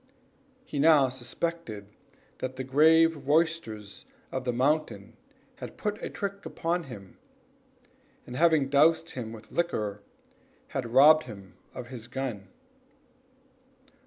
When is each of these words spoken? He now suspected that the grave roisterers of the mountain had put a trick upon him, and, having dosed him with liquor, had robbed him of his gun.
He 0.65 0.79
now 0.79 1.09
suspected 1.09 1.85
that 2.39 2.55
the 2.55 2.63
grave 2.63 3.27
roisterers 3.27 4.05
of 4.31 4.45
the 4.45 4.51
mountain 4.51 5.15
had 5.57 5.77
put 5.77 6.01
a 6.01 6.09
trick 6.09 6.43
upon 6.43 6.85
him, 6.85 7.19
and, 8.25 8.35
having 8.35 8.67
dosed 8.67 9.11
him 9.11 9.31
with 9.31 9.51
liquor, 9.51 10.01
had 10.69 10.91
robbed 10.91 11.25
him 11.25 11.53
of 11.75 11.89
his 11.89 12.07
gun. 12.07 12.47